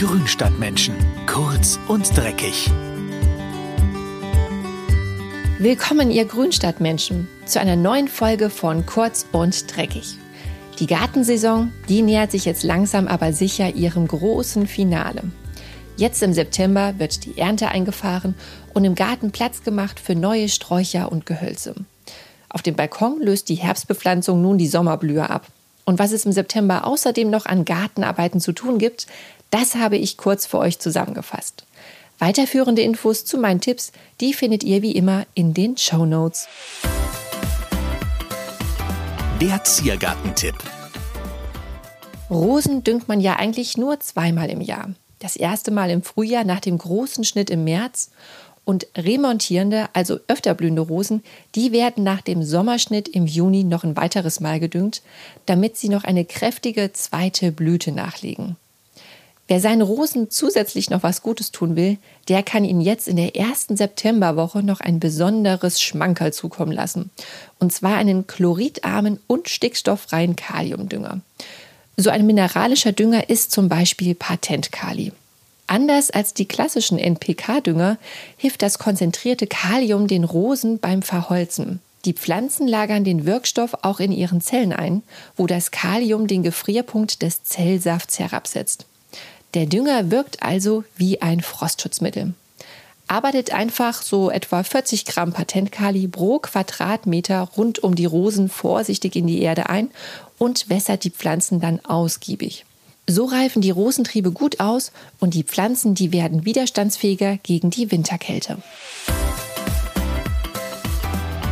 [0.00, 0.94] Grünstadtmenschen.
[1.26, 2.70] Kurz und dreckig.
[5.58, 10.14] Willkommen, ihr Grünstadtmenschen, zu einer neuen Folge von Kurz und dreckig.
[10.78, 15.24] Die Gartensaison, die nähert sich jetzt langsam aber sicher ihrem großen Finale.
[15.98, 18.34] Jetzt im September wird die Ernte eingefahren
[18.72, 21.74] und im Garten Platz gemacht für neue Sträucher und Gehölze.
[22.48, 25.48] Auf dem Balkon löst die Herbstbepflanzung nun die Sommerblühe ab.
[25.90, 29.08] Und was es im September außerdem noch an Gartenarbeiten zu tun gibt,
[29.50, 31.64] das habe ich kurz für euch zusammengefasst.
[32.20, 33.90] Weiterführende Infos zu meinen Tipps,
[34.20, 36.46] die findet ihr wie immer in den Show Notes.
[39.40, 40.54] Der Ziergartentipp.
[42.30, 44.90] Rosen düngt man ja eigentlich nur zweimal im Jahr.
[45.18, 48.12] Das erste Mal im Frühjahr nach dem großen Schnitt im März
[48.64, 51.22] und remontierende, also öfter blühende Rosen,
[51.54, 55.02] die werden nach dem Sommerschnitt im Juni noch ein weiteres Mal gedüngt,
[55.46, 58.56] damit sie noch eine kräftige zweite Blüte nachlegen.
[59.50, 63.34] Wer seinen Rosen zusätzlich noch was Gutes tun will, der kann ihnen jetzt in der
[63.34, 67.10] ersten Septemberwoche noch ein besonderes Schmankerl zukommen lassen.
[67.58, 71.20] Und zwar einen chloridarmen und stickstofffreien Kaliumdünger.
[71.96, 75.10] So ein mineralischer Dünger ist zum Beispiel Patentkali.
[75.70, 77.96] Anders als die klassischen NPK-Dünger
[78.36, 81.78] hilft das konzentrierte Kalium den Rosen beim Verholzen.
[82.04, 85.04] Die Pflanzen lagern den Wirkstoff auch in ihren Zellen ein,
[85.36, 88.86] wo das Kalium den Gefrierpunkt des Zellsafts herabsetzt.
[89.54, 92.34] Der Dünger wirkt also wie ein Frostschutzmittel.
[93.06, 99.28] Arbeitet einfach so etwa 40 Gramm Patentkali pro Quadratmeter rund um die Rosen vorsichtig in
[99.28, 99.90] die Erde ein
[100.36, 102.64] und wässert die Pflanzen dann ausgiebig.
[103.12, 108.58] So reifen die Rosentriebe gut aus und die Pflanzen, die werden widerstandsfähiger gegen die Winterkälte.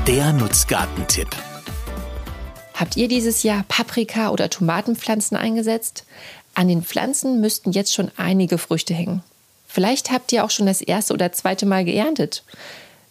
[0.07, 1.27] Der Nutzgartentipp.
[2.75, 6.05] Habt ihr dieses Jahr Paprika oder Tomatenpflanzen eingesetzt?
[6.55, 9.25] An den Pflanzen müssten jetzt schon einige Früchte hängen.
[9.67, 12.45] Vielleicht habt ihr auch schon das erste oder zweite Mal geerntet.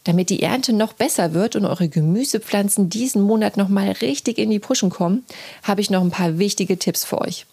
[0.06, 4.52] Damit die Ernte noch besser wird und eure Gemüsepflanzen diesen Monat noch mal richtig in
[4.52, 5.26] die Puschen kommen,
[5.64, 7.46] habe ich noch ein paar wichtige Tipps für euch.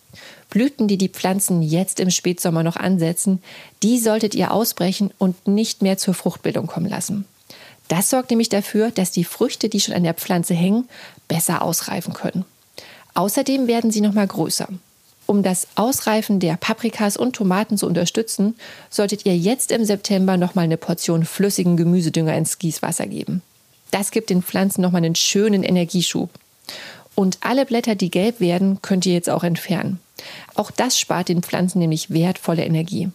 [0.50, 3.43] Blüten, die die Pflanzen jetzt im Spätsommer noch ansetzen,
[3.82, 7.25] die solltet ihr ausbrechen und nicht mehr zur Fruchtbildung kommen lassen.
[7.88, 10.88] Das sorgt nämlich dafür, dass die Früchte, die schon an der Pflanze hängen,
[11.28, 12.44] besser ausreifen können.
[13.15, 14.69] Außerdem werden sie noch mal größer.
[15.27, 18.56] Um das Ausreifen der Paprikas und Tomaten zu unterstützen,
[18.91, 23.43] solltet ihr jetzt im September nochmal eine Portion flüssigen Gemüsedünger ins Gießwasser geben.
[23.91, 26.28] Das gibt den Pflanzen nochmal einen schönen Energieschub.
[27.15, 30.01] Und alle Blätter, die gelb werden, könnt ihr jetzt auch entfernen.
[30.55, 33.11] Auch das spart den Pflanzen nämlich wertvolle Energie.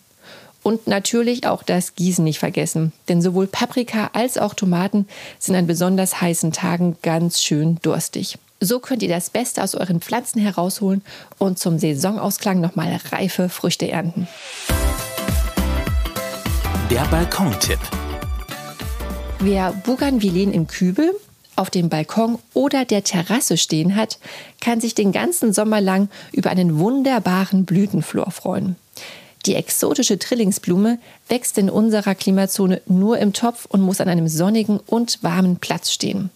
[0.61, 5.07] Und natürlich auch das Gießen nicht vergessen, denn sowohl Paprika als auch Tomaten
[5.39, 8.37] sind an besonders heißen Tagen ganz schön durstig.
[8.59, 11.01] So könnt ihr das Beste aus euren Pflanzen herausholen
[11.37, 14.27] und zum Saisonausklang nochmal reife Früchte ernten.
[16.91, 17.79] Der Balkontipp.
[19.39, 21.15] Wer Bougainvilleen im Kübel,
[21.59, 24.17] auf dem Balkon oder der Terrasse stehen hat,
[24.61, 28.75] kann sich den ganzen Sommer lang über einen wunderbaren Blütenflor freuen.
[29.45, 34.79] Die exotische Trillingsblume wächst in unserer Klimazone nur im Topf und muss an einem sonnigen
[34.79, 36.29] und warmen Platz stehen.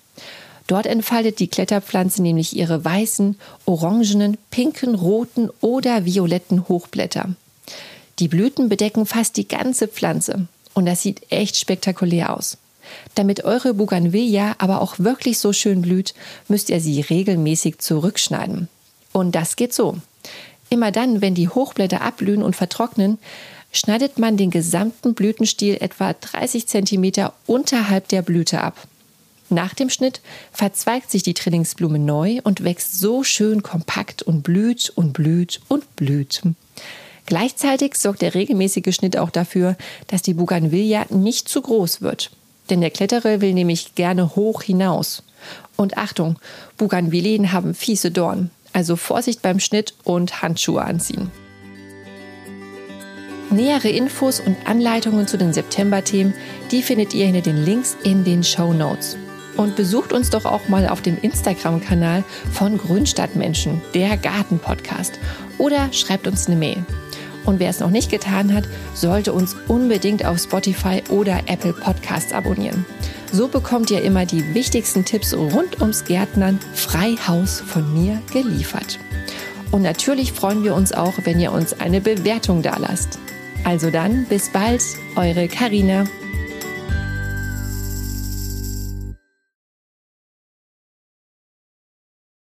[0.68, 7.36] Dort entfaltet die Kletterpflanze nämlich ihre weißen, orangenen, pinken, roten oder violetten Hochblätter.
[8.20, 12.58] Die Blüten bedecken fast die ganze Pflanze und das sieht echt spektakulär aus.
[13.16, 16.14] Damit eure Bougainvillea aber auch wirklich so schön blüht,
[16.48, 18.68] müsst ihr sie regelmäßig zurückschneiden.
[19.12, 19.98] Und das geht so.
[20.70, 23.20] Immer dann, wenn die Hochblätter abblühen und vertrocknen,
[23.72, 28.88] schneidet man den gesamten Blütenstiel etwa 30 cm unterhalb der Blüte ab.
[29.50, 30.22] Nach dem Schnitt
[30.52, 35.96] verzweigt sich die Trillingsblume neu und wächst so schön kompakt und blüht und blüht und
[35.96, 36.42] blüht.
[37.26, 39.78] Gleichzeitig sorgt der regelmäßige Schnitt auch dafür,
[40.08, 42.32] dass die Bougainvillea nicht zu groß wird.
[42.70, 45.24] Denn der Kletterer will nämlich gerne hoch hinaus.
[45.76, 46.38] Und Achtung,
[46.78, 48.52] Bougainvilleen haben fiese Dorn.
[48.72, 51.32] Also Vorsicht beim Schnitt und Handschuhe anziehen.
[53.52, 56.34] Nähere Infos und Anleitungen zu den September-Themen,
[56.72, 59.16] die findet ihr hinter den Links in den Show Notes.
[59.58, 65.20] Und besucht uns doch auch mal auf dem Instagram-Kanal von Grünstadtmenschen, der Garten-Podcast.
[65.60, 66.84] Oder schreibt uns eine Mail.
[67.46, 72.34] Und wer es noch nicht getan hat, sollte uns unbedingt auf Spotify oder Apple Podcasts
[72.34, 72.86] abonnieren.
[73.32, 79.00] So bekommt ihr immer die wichtigsten Tipps rund ums Gärtnern frei Haus von mir geliefert.
[79.72, 83.18] Und natürlich freuen wir uns auch, wenn ihr uns eine Bewertung dalasst.
[83.64, 84.84] Also dann, bis bald,
[85.16, 86.04] eure Karina.